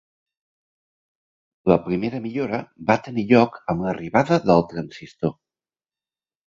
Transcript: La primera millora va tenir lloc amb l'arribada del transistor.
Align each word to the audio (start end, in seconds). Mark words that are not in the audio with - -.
La 1.73 1.77
primera 1.83 2.23
millora 2.25 2.63
va 2.89 2.97
tenir 3.09 3.27
lloc 3.35 3.63
amb 3.75 3.87
l'arribada 3.87 4.45
del 4.51 4.69
transistor. 4.75 5.39